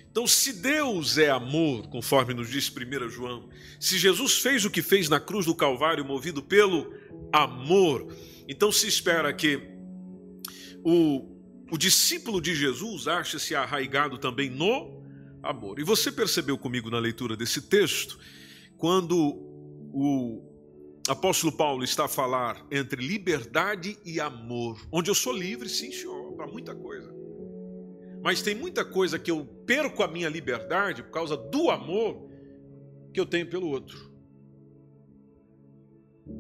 Então, 0.10 0.26
se 0.26 0.54
Deus 0.54 1.18
é 1.18 1.30
amor, 1.30 1.88
conforme 1.90 2.34
nos 2.34 2.50
diz 2.50 2.70
1 2.70 3.10
João, 3.10 3.50
se 3.80 4.00
Jesus 4.00 4.40
fez 4.40 4.66
o 4.66 4.72
que 4.72 4.82
fez 4.82 5.08
na 5.08 5.20
cruz 5.20 5.46
do 5.46 5.54
Calvário, 5.54 6.04
movido 6.04 6.42
pelo 6.42 6.92
amor, 7.32 8.16
então 8.48 8.72
se 8.72 8.88
espera 8.88 9.32
que 9.32 9.62
o, 10.84 11.38
o 11.72 11.78
discípulo 11.78 12.42
de 12.42 12.56
Jesus 12.56 13.08
ache-se 13.08 13.54
arraigado 13.54 14.18
também 14.18 14.50
no 14.50 15.04
amor. 15.44 15.80
E 15.80 15.84
você 15.84 16.12
percebeu 16.12 16.58
comigo 16.58 16.90
na 16.90 16.98
leitura 16.98 17.38
desse 17.38 17.62
texto, 17.62 18.18
quando 18.76 19.16
o 19.94 20.57
apóstolo 21.10 21.52
Paulo 21.52 21.84
está 21.84 22.06
a 22.06 22.10
falar 22.10 22.66
entre 22.72 23.06
liberdade 23.06 23.98
e 24.04 24.20
amor, 24.20 24.80
onde 24.92 25.10
eu 25.10 25.16
sou 25.16 25.34
livre, 25.34 25.70
sim, 25.70 25.92
senhor, 25.92 26.34
para 26.34 26.48
muita 26.48 26.76
coisa. 26.76 27.16
Mas 28.22 28.42
tem 28.42 28.56
muita 28.56 28.84
coisa 28.84 29.18
que 29.18 29.32
eu 29.32 29.46
perco 29.66 30.04
a 30.04 30.08
minha 30.08 30.30
liberdade 30.30 31.04
por 31.04 31.12
causa 31.12 31.38
do 31.38 31.70
amor 31.70 32.28
que 33.14 33.20
eu 33.20 33.26
tenho 33.26 33.50
pelo 33.50 33.68
outro. 33.68 34.12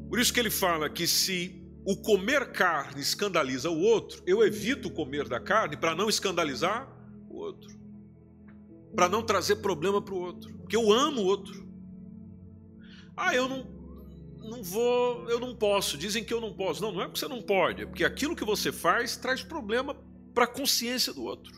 Por 0.09 0.19
isso 0.19 0.33
que 0.33 0.39
ele 0.39 0.49
fala 0.49 0.89
que 0.89 1.07
se 1.07 1.63
o 1.85 1.95
comer 1.95 2.51
carne 2.51 3.01
escandaliza 3.01 3.69
o 3.69 3.79
outro, 3.79 4.21
eu 4.25 4.45
evito 4.45 4.89
comer 4.91 5.29
da 5.29 5.39
carne 5.39 5.77
para 5.77 5.95
não 5.95 6.09
escandalizar 6.09 6.91
o 7.29 7.37
outro. 7.37 7.77
Para 8.93 9.07
não 9.07 9.23
trazer 9.23 9.57
problema 9.57 10.01
para 10.01 10.13
o 10.13 10.19
outro. 10.19 10.53
Porque 10.57 10.75
eu 10.75 10.91
amo 10.91 11.21
o 11.21 11.25
outro. 11.25 11.65
Ah, 13.15 13.33
eu 13.33 13.47
não, 13.47 13.76
não 14.47 14.63
vou, 14.63 15.29
eu 15.29 15.39
não 15.39 15.55
posso. 15.55 15.97
Dizem 15.97 16.23
que 16.23 16.33
eu 16.33 16.41
não 16.41 16.53
posso. 16.53 16.81
Não, 16.81 16.91
não 16.91 17.01
é 17.01 17.05
porque 17.05 17.19
você 17.19 17.27
não 17.27 17.41
pode. 17.41 17.83
É 17.83 17.85
porque 17.85 18.03
aquilo 18.03 18.35
que 18.35 18.45
você 18.45 18.71
faz 18.71 19.15
traz 19.17 19.43
problema 19.43 19.95
para 20.33 20.45
a 20.45 20.47
consciência 20.47 21.13
do 21.13 21.23
outro. 21.23 21.53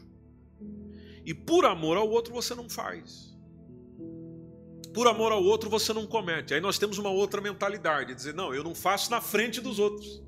E 1.25 1.33
por 1.33 1.65
amor 1.65 1.97
ao 1.97 2.09
outro 2.09 2.33
você 2.33 2.55
não 2.55 2.69
faz. 2.69 3.37
Por 4.93 5.07
amor 5.07 5.31
ao 5.31 5.43
outro 5.43 5.69
você 5.69 5.93
não 5.93 6.07
comete. 6.07 6.53
Aí 6.53 6.61
nós 6.61 6.79
temos 6.79 6.97
uma 6.97 7.09
outra 7.09 7.39
mentalidade, 7.39 8.15
dizer, 8.15 8.33
não, 8.33 8.53
eu 8.53 8.63
não 8.63 8.73
faço 8.73 9.11
na 9.11 9.21
frente 9.21 9.61
dos 9.61 9.79
outros. 9.79 10.23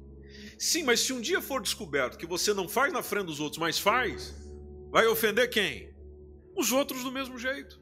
Sim, 0.59 0.83
mas 0.83 0.99
se 0.99 1.11
um 1.11 1.19
dia 1.19 1.41
for 1.41 1.61
descoberto 1.61 2.17
que 2.17 2.25
você 2.27 2.53
não 2.53 2.69
faz 2.69 2.93
na 2.93 3.01
frente 3.01 3.25
dos 3.25 3.39
outros, 3.39 3.59
mas 3.59 3.79
faz, 3.79 4.35
vai 4.91 5.07
ofender 5.07 5.49
quem? 5.49 5.91
Os 6.55 6.71
outros 6.71 7.03
do 7.03 7.11
mesmo 7.11 7.39
jeito. 7.39 7.81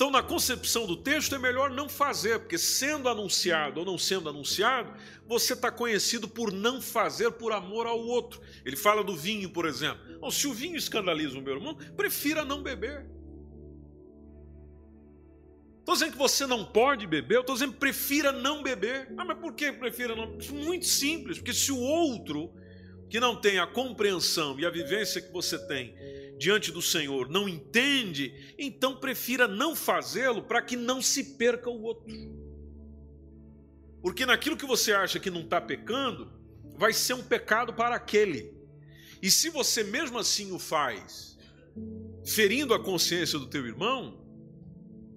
Então, 0.00 0.10
na 0.10 0.22
concepção 0.22 0.86
do 0.86 0.96
texto, 0.96 1.34
é 1.34 1.38
melhor 1.38 1.68
não 1.68 1.86
fazer, 1.86 2.38
porque 2.38 2.56
sendo 2.56 3.06
anunciado 3.06 3.80
ou 3.80 3.84
não 3.84 3.98
sendo 3.98 4.30
anunciado, 4.30 4.94
você 5.26 5.52
está 5.52 5.70
conhecido 5.70 6.26
por 6.26 6.50
não 6.50 6.80
fazer 6.80 7.30
por 7.32 7.52
amor 7.52 7.86
ao 7.86 8.00
outro. 8.00 8.40
Ele 8.64 8.76
fala 8.76 9.04
do 9.04 9.14
vinho, 9.14 9.50
por 9.50 9.66
exemplo. 9.66 10.00
Se 10.32 10.46
o 10.46 10.54
vinho 10.54 10.74
escandaliza 10.74 11.38
o 11.38 11.42
meu 11.42 11.56
irmão, 11.56 11.74
prefira 11.98 12.46
não 12.46 12.62
beber. 12.62 13.10
Estou 15.80 15.92
dizendo 15.92 16.12
que 16.12 16.18
você 16.18 16.46
não 16.46 16.64
pode 16.64 17.06
beber, 17.06 17.40
estou 17.40 17.54
dizendo 17.54 17.74
prefira 17.74 18.32
não 18.32 18.62
beber. 18.62 19.12
Ah, 19.18 19.24
mas 19.26 19.38
por 19.38 19.52
que 19.52 19.70
prefira 19.70 20.16
não? 20.16 20.38
Muito 20.64 20.86
simples, 20.86 21.36
porque 21.36 21.52
se 21.52 21.70
o 21.70 21.78
outro 21.78 22.50
que 23.10 23.20
não 23.20 23.38
tem 23.38 23.58
a 23.58 23.66
compreensão 23.66 24.58
e 24.58 24.64
a 24.64 24.70
vivência 24.70 25.20
que 25.20 25.30
você 25.30 25.58
tem 25.66 25.94
diante 26.40 26.72
do 26.72 26.80
Senhor 26.80 27.28
não 27.28 27.46
entende, 27.46 28.54
então 28.58 28.96
prefira 28.96 29.46
não 29.46 29.76
fazê-lo 29.76 30.42
para 30.42 30.62
que 30.62 30.74
não 30.74 31.02
se 31.02 31.36
perca 31.36 31.68
o 31.68 31.82
outro. 31.82 32.06
Porque 34.00 34.24
naquilo 34.24 34.56
que 34.56 34.64
você 34.64 34.94
acha 34.94 35.20
que 35.20 35.30
não 35.30 35.42
está 35.42 35.60
pecando, 35.60 36.32
vai 36.78 36.94
ser 36.94 37.12
um 37.12 37.22
pecado 37.22 37.74
para 37.74 37.94
aquele. 37.94 38.54
E 39.20 39.30
se 39.30 39.50
você 39.50 39.84
mesmo 39.84 40.18
assim 40.18 40.50
o 40.50 40.58
faz, 40.58 41.36
ferindo 42.24 42.72
a 42.72 42.82
consciência 42.82 43.38
do 43.38 43.46
teu 43.46 43.66
irmão, 43.66 44.26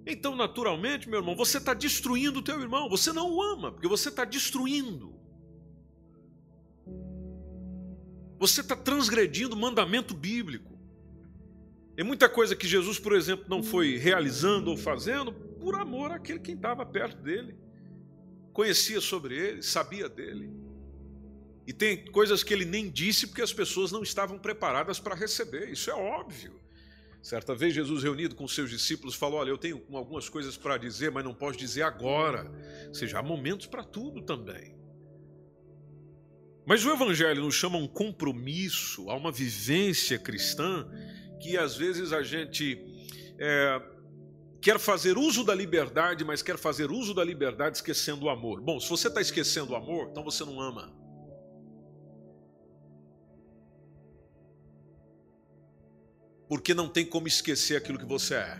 então 0.06 0.36
naturalmente, 0.36 1.08
meu 1.08 1.20
irmão, 1.20 1.34
você 1.34 1.56
está 1.56 1.72
destruindo 1.72 2.40
o 2.40 2.42
teu 2.42 2.60
irmão. 2.60 2.90
Você 2.90 3.14
não 3.14 3.32
o 3.32 3.42
ama, 3.42 3.72
porque 3.72 3.88
você 3.88 4.10
está 4.10 4.26
destruindo. 4.26 5.18
Você 8.38 8.60
está 8.60 8.76
transgredindo 8.76 9.56
o 9.56 9.58
mandamento 9.58 10.12
bíblico. 10.12 10.73
Tem 11.94 12.04
muita 12.04 12.28
coisa 12.28 12.56
que 12.56 12.66
Jesus, 12.66 12.98
por 12.98 13.14
exemplo, 13.14 13.46
não 13.48 13.62
foi 13.62 13.96
realizando 13.96 14.70
ou 14.70 14.76
fazendo 14.76 15.32
por 15.32 15.76
amor 15.76 16.10
àquele 16.10 16.40
que 16.40 16.52
estava 16.52 16.84
perto 16.84 17.22
dele, 17.22 17.56
conhecia 18.52 19.00
sobre 19.00 19.36
ele, 19.36 19.62
sabia 19.62 20.08
dele. 20.08 20.50
E 21.66 21.72
tem 21.72 22.04
coisas 22.06 22.42
que 22.42 22.52
ele 22.52 22.64
nem 22.64 22.90
disse 22.90 23.26
porque 23.26 23.42
as 23.42 23.52
pessoas 23.52 23.90
não 23.90 24.02
estavam 24.02 24.38
preparadas 24.38 24.98
para 24.98 25.14
receber, 25.14 25.70
isso 25.70 25.90
é 25.90 25.94
óbvio. 25.94 26.60
Certa 27.22 27.54
vez, 27.54 27.72
Jesus, 27.72 28.02
reunido 28.02 28.34
com 28.34 28.46
seus 28.46 28.68
discípulos, 28.68 29.14
falou: 29.14 29.40
Olha, 29.40 29.48
eu 29.48 29.56
tenho 29.56 29.82
algumas 29.94 30.28
coisas 30.28 30.58
para 30.58 30.76
dizer, 30.76 31.10
mas 31.10 31.24
não 31.24 31.32
posso 31.32 31.56
dizer 31.56 31.80
agora. 31.80 32.52
Ou 32.88 32.94
seja, 32.94 33.18
há 33.18 33.22
momentos 33.22 33.66
para 33.66 33.82
tudo 33.82 34.20
também. 34.20 34.76
Mas 36.66 36.84
o 36.84 36.90
Evangelho 36.90 37.42
nos 37.42 37.54
chama 37.54 37.76
a 37.76 37.80
um 37.80 37.88
compromisso, 37.88 39.08
a 39.08 39.16
uma 39.16 39.32
vivência 39.32 40.18
cristã, 40.18 40.86
que 41.44 41.58
às 41.58 41.76
vezes 41.76 42.10
a 42.10 42.22
gente 42.22 42.82
é, 43.38 43.82
quer 44.62 44.78
fazer 44.78 45.18
uso 45.18 45.44
da 45.44 45.54
liberdade, 45.54 46.24
mas 46.24 46.42
quer 46.42 46.56
fazer 46.56 46.90
uso 46.90 47.12
da 47.12 47.22
liberdade 47.22 47.76
esquecendo 47.76 48.24
o 48.24 48.30
amor. 48.30 48.62
Bom, 48.62 48.80
se 48.80 48.88
você 48.88 49.08
está 49.08 49.20
esquecendo 49.20 49.72
o 49.72 49.76
amor, 49.76 50.08
então 50.10 50.24
você 50.24 50.42
não 50.42 50.58
ama. 50.58 51.04
porque 56.48 56.74
não 56.74 56.88
tem 56.88 57.04
como 57.04 57.26
esquecer 57.26 57.76
aquilo 57.76 57.98
que 57.98 58.04
você 58.04 58.34
é. 58.34 58.58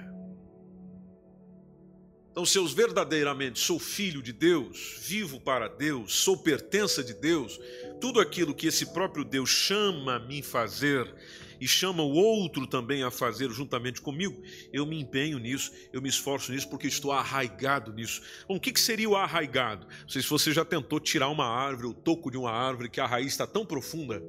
Então, 2.33 2.45
se 2.45 2.59
eu 2.59 2.67
verdadeiramente 2.67 3.61
sou 3.61 3.79
filho 3.79 4.21
de 4.21 4.33
Deus, 4.33 4.97
vivo 5.01 5.39
para 5.39 5.69
Deus, 5.69 6.17
sou 6.17 6.37
pertença 6.37 7.05
de 7.05 7.15
Deus, 7.15 7.61
tudo 8.05 8.21
aquilo 8.21 8.55
que 8.55 8.67
esse 8.67 8.93
próprio 8.93 9.25
Deus 9.25 9.49
chama 9.49 10.17
a 10.17 10.19
mim 10.19 10.43
fazer 10.43 11.11
e 11.59 11.67
chama 11.67 12.03
o 12.03 12.13
outro 12.13 12.67
também 12.67 13.03
a 13.03 13.11
fazer 13.11 13.51
juntamente 13.51 14.03
comigo, 14.03 14.43
eu 14.71 14.85
me 14.85 15.01
empenho 15.01 15.39
nisso, 15.39 15.73
eu 15.91 16.03
me 16.03 16.11
esforço 16.11 16.53
nisso 16.53 16.69
porque 16.69 16.87
estou 16.87 17.13
arraigado 17.13 17.95
nisso. 17.95 18.21
Bom, 18.47 18.57
o 18.57 18.61
que 18.61 18.79
seria 18.79 19.09
o 19.09 19.17
arraigado? 19.17 19.87
Não 20.03 20.09
sei 20.11 20.21
se 20.21 20.29
você 20.29 20.53
já 20.53 20.67
tentou 20.67 21.01
tirar 21.01 21.31
uma 21.31 21.47
árvore, 21.47 21.87
o 21.87 21.95
toco 21.95 22.31
de 22.31 22.37
uma 22.37 22.51
árvore, 22.51 22.91
que 22.91 23.01
a 23.01 23.07
raiz 23.07 23.29
está 23.29 23.47
tão 23.47 23.65
profunda 23.65 24.23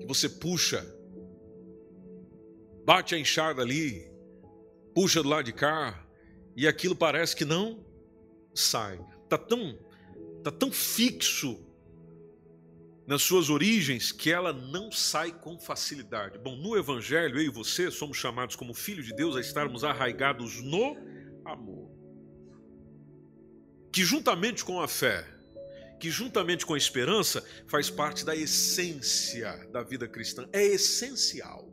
que 0.00 0.06
você 0.08 0.28
puxa 0.28 0.84
bate 2.84 3.14
a 3.14 3.18
enxada 3.18 3.62
ali, 3.62 4.10
puxa 4.92 5.22
do 5.22 5.28
lado 5.28 5.44
de 5.44 5.52
cá, 5.52 6.04
e 6.56 6.66
aquilo 6.66 6.96
parece 6.96 7.36
que 7.36 7.44
não 7.44 7.86
sai. 8.52 8.98
Está 9.22 9.38
tão, 9.38 9.78
tá 10.42 10.50
tão 10.50 10.72
fixo 10.72 11.64
nas 13.06 13.22
suas 13.22 13.48
origens 13.48 14.10
que 14.10 14.32
ela 14.32 14.52
não 14.52 14.90
sai 14.90 15.30
com 15.32 15.58
facilidade. 15.58 16.38
Bom, 16.38 16.56
no 16.56 16.76
Evangelho, 16.76 17.38
eu 17.38 17.42
e 17.42 17.48
você 17.48 17.90
somos 17.90 18.16
chamados 18.16 18.56
como 18.56 18.74
filhos 18.74 19.06
de 19.06 19.14
Deus 19.14 19.36
a 19.36 19.40
estarmos 19.40 19.84
arraigados 19.84 20.60
no 20.62 20.96
amor. 21.44 21.88
Que 23.92 24.04
juntamente 24.04 24.64
com 24.64 24.80
a 24.80 24.88
fé, 24.88 25.24
que 26.00 26.10
juntamente 26.10 26.66
com 26.66 26.74
a 26.74 26.78
esperança, 26.78 27.44
faz 27.68 27.88
parte 27.88 28.24
da 28.24 28.34
essência 28.34 29.68
da 29.72 29.82
vida 29.82 30.08
cristã. 30.08 30.48
É 30.52 30.64
essencial. 30.64 31.72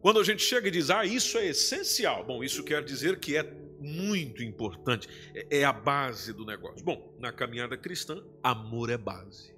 Quando 0.00 0.20
a 0.20 0.24
gente 0.24 0.42
chega 0.42 0.68
e 0.68 0.70
diz, 0.70 0.88
ah, 0.88 1.04
isso 1.04 1.36
é 1.36 1.46
essencial, 1.48 2.24
bom, 2.24 2.42
isso 2.42 2.64
quer 2.64 2.82
dizer 2.82 3.18
que 3.18 3.36
é 3.36 3.42
muito 3.80 4.42
importante, 4.42 5.08
é, 5.34 5.58
é 5.60 5.64
a 5.64 5.72
base 5.72 6.32
do 6.32 6.44
negócio. 6.44 6.84
Bom, 6.84 7.14
na 7.18 7.32
caminhada 7.32 7.76
cristã, 7.76 8.22
amor 8.42 8.90
é 8.90 8.96
base. 8.96 9.54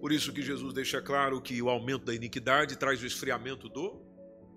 Por 0.00 0.12
isso 0.12 0.32
que 0.32 0.42
Jesus 0.42 0.74
deixa 0.74 1.00
claro 1.00 1.40
que 1.40 1.60
o 1.62 1.70
aumento 1.70 2.04
da 2.04 2.14
iniquidade 2.14 2.76
traz 2.76 3.02
o 3.02 3.06
esfriamento 3.06 3.68
do 3.68 4.02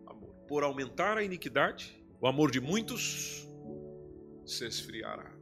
amor. 0.06 0.34
Por 0.48 0.64
aumentar 0.64 1.18
a 1.18 1.24
iniquidade, 1.24 2.04
o 2.20 2.28
amor 2.28 2.52
de 2.52 2.60
muitos 2.60 3.48
se 4.46 4.66
esfriará. 4.66 5.34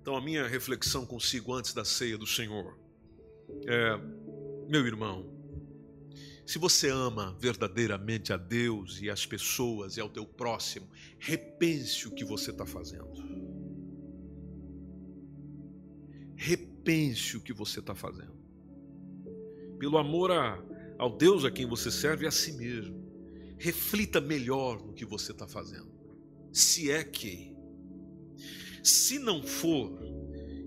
Então, 0.00 0.16
a 0.16 0.20
minha 0.20 0.46
reflexão 0.46 1.04
consigo 1.04 1.52
antes 1.52 1.72
da 1.72 1.84
ceia 1.84 2.16
do 2.16 2.26
Senhor 2.26 2.78
é 3.66 3.96
meu 4.68 4.86
irmão, 4.86 5.35
se 6.46 6.58
você 6.60 6.88
ama 6.88 7.36
verdadeiramente 7.40 8.32
a 8.32 8.36
Deus 8.36 9.00
e 9.02 9.10
as 9.10 9.26
pessoas 9.26 9.96
e 9.96 10.00
ao 10.00 10.08
teu 10.08 10.24
próximo, 10.24 10.88
repense 11.18 12.06
o 12.06 12.12
que 12.12 12.24
você 12.24 12.52
está 12.52 12.64
fazendo. 12.64 13.10
Repense 16.36 17.36
o 17.36 17.40
que 17.40 17.52
você 17.52 17.80
está 17.80 17.96
fazendo. 17.96 18.36
Pelo 19.76 19.98
amor 19.98 20.30
a, 20.30 20.62
ao 20.96 21.16
Deus 21.16 21.44
a 21.44 21.50
quem 21.50 21.66
você 21.66 21.90
serve 21.90 22.24
e 22.24 22.28
a 22.28 22.30
si 22.30 22.52
mesmo. 22.52 23.04
Reflita 23.58 24.20
melhor 24.20 24.80
no 24.86 24.92
que 24.92 25.04
você 25.04 25.32
está 25.32 25.48
fazendo. 25.48 25.90
Se 26.52 26.92
é 26.92 27.02
que. 27.02 27.56
Se 28.84 29.18
não 29.18 29.42
for 29.42 29.98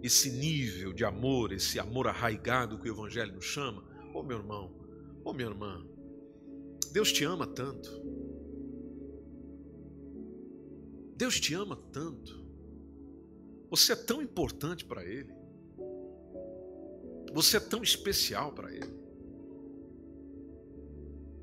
esse 0.03 0.29
nível 0.29 0.91
de 0.91 1.05
amor, 1.05 1.53
esse 1.53 1.79
amor 1.79 2.07
arraigado 2.07 2.77
que 2.79 2.89
o 2.89 2.93
Evangelho 2.93 3.33
nos 3.33 3.45
chama, 3.45 3.81
Ô 4.13 4.19
oh, 4.19 4.23
meu 4.23 4.39
irmão, 4.39 4.78
ô 5.23 5.29
oh, 5.29 5.33
minha 5.33 5.47
irmã, 5.47 5.85
Deus 6.91 7.11
te 7.11 7.23
ama 7.23 7.45
tanto. 7.45 7.89
Deus 11.15 11.39
te 11.39 11.53
ama 11.53 11.75
tanto. 11.91 12.47
Você 13.69 13.93
é 13.93 13.95
tão 13.95 14.21
importante 14.21 14.85
para 14.85 15.05
Ele. 15.05 15.33
Você 17.33 17.57
é 17.57 17.59
tão 17.59 17.83
especial 17.83 18.53
para 18.53 18.73
Ele. 18.73 18.99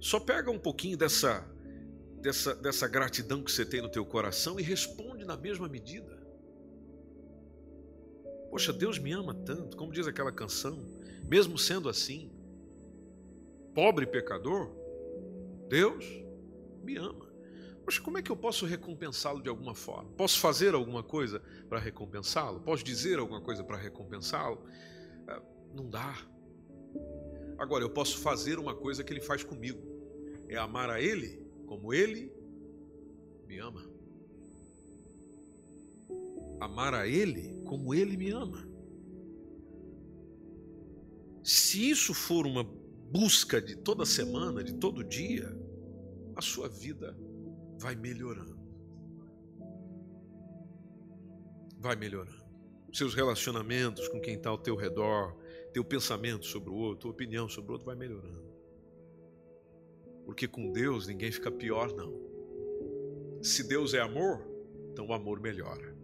Só 0.00 0.18
pega 0.18 0.50
um 0.50 0.58
pouquinho 0.58 0.96
dessa, 0.96 1.46
dessa, 2.20 2.54
dessa 2.54 2.88
gratidão 2.88 3.42
que 3.42 3.52
você 3.52 3.64
tem 3.64 3.80
no 3.80 3.88
teu 3.88 4.04
coração 4.04 4.58
e 4.58 4.62
responde 4.62 5.24
na 5.24 5.36
mesma 5.36 5.68
medida. 5.68 6.16
Poxa, 8.50 8.72
Deus 8.72 8.98
me 8.98 9.12
ama 9.12 9.34
tanto, 9.34 9.76
como 9.76 9.92
diz 9.92 10.06
aquela 10.06 10.32
canção, 10.32 10.78
mesmo 11.28 11.58
sendo 11.58 11.88
assim, 11.88 12.30
pobre 13.76 14.06
pecador, 14.06 14.70
Deus 15.68 16.02
me 16.82 16.96
ama. 16.96 17.26
Poxa, 17.84 18.00
como 18.00 18.16
é 18.16 18.22
que 18.22 18.32
eu 18.32 18.36
posso 18.36 18.64
recompensá-lo 18.64 19.42
de 19.42 19.50
alguma 19.50 19.74
forma? 19.74 20.10
Posso 20.16 20.40
fazer 20.40 20.74
alguma 20.74 21.02
coisa 21.02 21.42
para 21.68 21.78
recompensá-lo? 21.78 22.58
Posso 22.60 22.82
dizer 22.82 23.18
alguma 23.18 23.42
coisa 23.42 23.62
para 23.62 23.76
recompensá-lo? 23.76 24.64
É, 25.28 25.42
não 25.74 25.90
dá. 25.90 26.16
Agora, 27.58 27.84
eu 27.84 27.90
posso 27.90 28.18
fazer 28.18 28.58
uma 28.58 28.74
coisa 28.74 29.04
que 29.04 29.12
ele 29.12 29.20
faz 29.20 29.44
comigo: 29.44 29.78
é 30.48 30.56
amar 30.56 30.88
a 30.88 30.98
ele 30.98 31.46
como 31.66 31.92
ele 31.92 32.32
me 33.46 33.58
ama. 33.58 33.84
Amar 36.58 36.94
a 36.94 37.06
ele 37.06 37.60
como 37.66 37.94
ele 37.94 38.16
me 38.16 38.30
ama. 38.30 38.66
Se 41.44 41.90
isso 41.90 42.14
for 42.14 42.46
uma 42.46 42.64
busca 43.10 43.60
de 43.60 43.76
toda 43.76 44.04
semana, 44.04 44.62
de 44.62 44.74
todo 44.74 45.04
dia, 45.04 45.56
a 46.34 46.42
sua 46.42 46.68
vida 46.68 47.16
vai 47.78 47.94
melhorando. 47.94 48.58
Vai 51.78 51.96
melhorando. 51.96 52.44
Seus 52.92 53.14
relacionamentos 53.14 54.08
com 54.08 54.20
quem 54.20 54.34
está 54.34 54.50
ao 54.50 54.58
teu 54.58 54.74
redor, 54.74 55.36
teu 55.72 55.84
pensamento 55.84 56.46
sobre 56.46 56.70
o 56.70 56.74
outro, 56.74 57.00
tua 57.02 57.10
opinião 57.10 57.48
sobre 57.48 57.70
o 57.70 57.72
outro 57.72 57.86
vai 57.86 57.96
melhorando. 57.96 58.46
Porque 60.24 60.48
com 60.48 60.72
Deus 60.72 61.06
ninguém 61.06 61.30
fica 61.30 61.50
pior, 61.50 61.94
não. 61.94 62.12
Se 63.42 63.62
Deus 63.62 63.94
é 63.94 64.00
amor, 64.00 64.44
então 64.90 65.06
o 65.06 65.12
amor 65.12 65.40
melhora. 65.40 65.94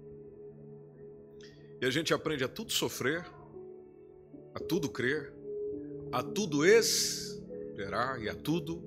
E 1.80 1.86
a 1.86 1.90
gente 1.90 2.14
aprende 2.14 2.44
a 2.44 2.48
tudo 2.48 2.70
sofrer, 2.70 3.26
a 4.54 4.60
tudo 4.60 4.88
crer, 4.88 5.34
a 6.12 6.22
tudo 6.22 6.64
esperar 6.66 8.22
e 8.22 8.28
a 8.28 8.34
tudo 8.34 8.82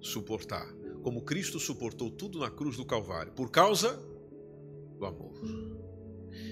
suportar, 0.00 0.66
como 1.02 1.22
Cristo 1.22 1.60
suportou 1.60 2.10
tudo 2.10 2.40
na 2.40 2.50
cruz 2.50 2.76
do 2.76 2.84
Calvário, 2.84 3.32
por 3.32 3.50
causa 3.50 3.96
do 4.98 5.06
amor. 5.06 5.34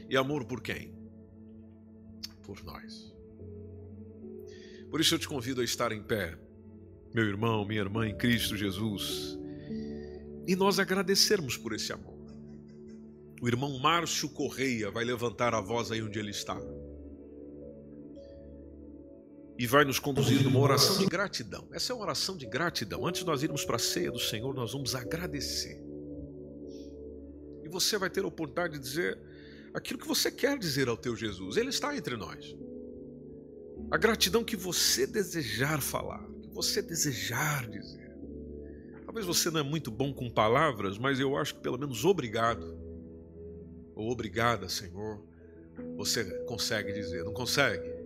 E 0.09 0.17
amor 0.17 0.45
por 0.45 0.63
quem? 0.63 0.95
Por 2.45 2.63
nós. 2.63 3.13
Por 4.89 5.01
isso 5.01 5.15
eu 5.15 5.19
te 5.19 5.27
convido 5.27 5.61
a 5.61 5.65
estar 5.65 5.91
em 5.91 6.03
pé, 6.03 6.39
meu 7.13 7.25
irmão, 7.25 7.67
minha 7.67 7.81
irmã 7.81 8.07
em 8.07 8.17
Cristo 8.17 8.57
Jesus, 8.57 9.39
e 10.47 10.55
nós 10.55 10.79
agradecermos 10.79 11.57
por 11.57 11.73
esse 11.73 11.93
amor. 11.93 12.13
O 13.41 13.49
irmão 13.49 13.77
Márcio 13.79 14.29
Correia 14.29 14.89
vai 14.91 15.05
levantar 15.05 15.53
a 15.53 15.61
voz 15.61 15.91
aí 15.91 16.01
onde 16.01 16.19
ele 16.19 16.31
está 16.31 16.61
e 19.59 19.67
vai 19.67 19.85
nos 19.85 19.99
conduzir 19.99 20.43
numa 20.43 20.59
oração 20.59 20.99
de 20.99 21.07
gratidão. 21.07 21.69
Essa 21.73 21.93
é 21.93 21.95
uma 21.95 22.05
oração 22.05 22.37
de 22.37 22.47
gratidão. 22.47 23.07
Antes 23.07 23.21
de 23.21 23.27
nós 23.27 23.43
irmos 23.43 23.65
para 23.65 23.77
a 23.77 23.79
ceia 23.79 24.11
do 24.11 24.19
Senhor, 24.19 24.55
nós 24.55 24.73
vamos 24.73 24.95
agradecer. 24.95 25.83
E 27.63 27.69
você 27.69 27.99
vai 27.99 28.11
ter 28.11 28.25
a 28.25 28.27
oportunidade 28.27 28.75
de 28.75 28.81
dizer 28.81 29.19
aquilo 29.75 29.99
que 29.99 30.09
você 30.09 30.31
quer 30.31 30.59
dizer 30.59 30.89
ao 30.89 30.97
teu 30.97 31.15
Jesus. 31.15 31.57
Ele 31.57 31.71
está 31.71 31.97
entre 31.97 32.17
nós. 32.17 32.57
A 33.91 33.97
gratidão 33.97 34.43
que 34.43 34.57
você 34.57 35.07
desejar 35.07 35.81
falar, 35.81 36.27
que 36.41 36.49
você 36.49 36.81
desejar 36.81 37.69
dizer. 37.69 38.11
Talvez 39.05 39.27
você 39.27 39.51
não 39.51 39.61
é 39.61 39.63
muito 39.63 39.91
bom 39.91 40.13
com 40.15 40.31
palavras, 40.31 40.97
mas 40.97 41.21
eu 41.21 41.37
acho 41.37 41.55
que 41.57 41.61
pelo 41.61 41.79
menos 41.79 42.05
obrigado 42.05 42.79
ou 43.95 44.11
obrigada, 44.11 44.69
Senhor, 44.69 45.23
você 45.97 46.25
consegue 46.47 46.93
dizer. 46.93 47.23
Não 47.23 47.33
consegue? 47.33 48.02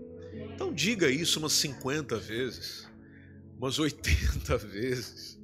Então 0.55 0.73
diga 0.73 1.09
isso 1.09 1.39
umas 1.39 1.53
50 1.53 2.19
vezes, 2.19 2.89
umas 3.59 3.79
80 3.79 4.57
vezes. 4.59 5.39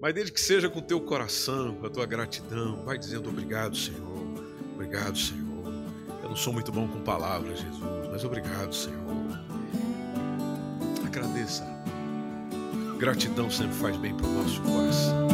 Mas 0.00 0.14
desde 0.14 0.32
que 0.32 0.40
seja 0.40 0.68
com 0.68 0.80
o 0.80 0.82
teu 0.82 1.00
coração, 1.00 1.76
com 1.76 1.86
a 1.86 1.90
tua 1.90 2.06
gratidão, 2.06 2.84
vai 2.84 2.98
dizendo 2.98 3.28
obrigado, 3.28 3.76
Senhor. 3.76 4.34
Obrigado, 4.74 5.16
Senhor. 5.16 5.72
Eu 6.22 6.28
não 6.28 6.36
sou 6.36 6.52
muito 6.52 6.70
bom 6.72 6.88
com 6.88 7.00
palavras, 7.00 7.60
Jesus, 7.60 8.08
mas 8.10 8.24
obrigado, 8.24 8.74
Senhor. 8.74 9.04
Agradeça. 11.06 11.64
Gratidão 12.98 13.50
sempre 13.50 13.74
faz 13.74 13.96
bem 13.96 14.14
para 14.14 14.26
o 14.26 14.32
nosso 14.34 14.60
coração. 14.62 15.33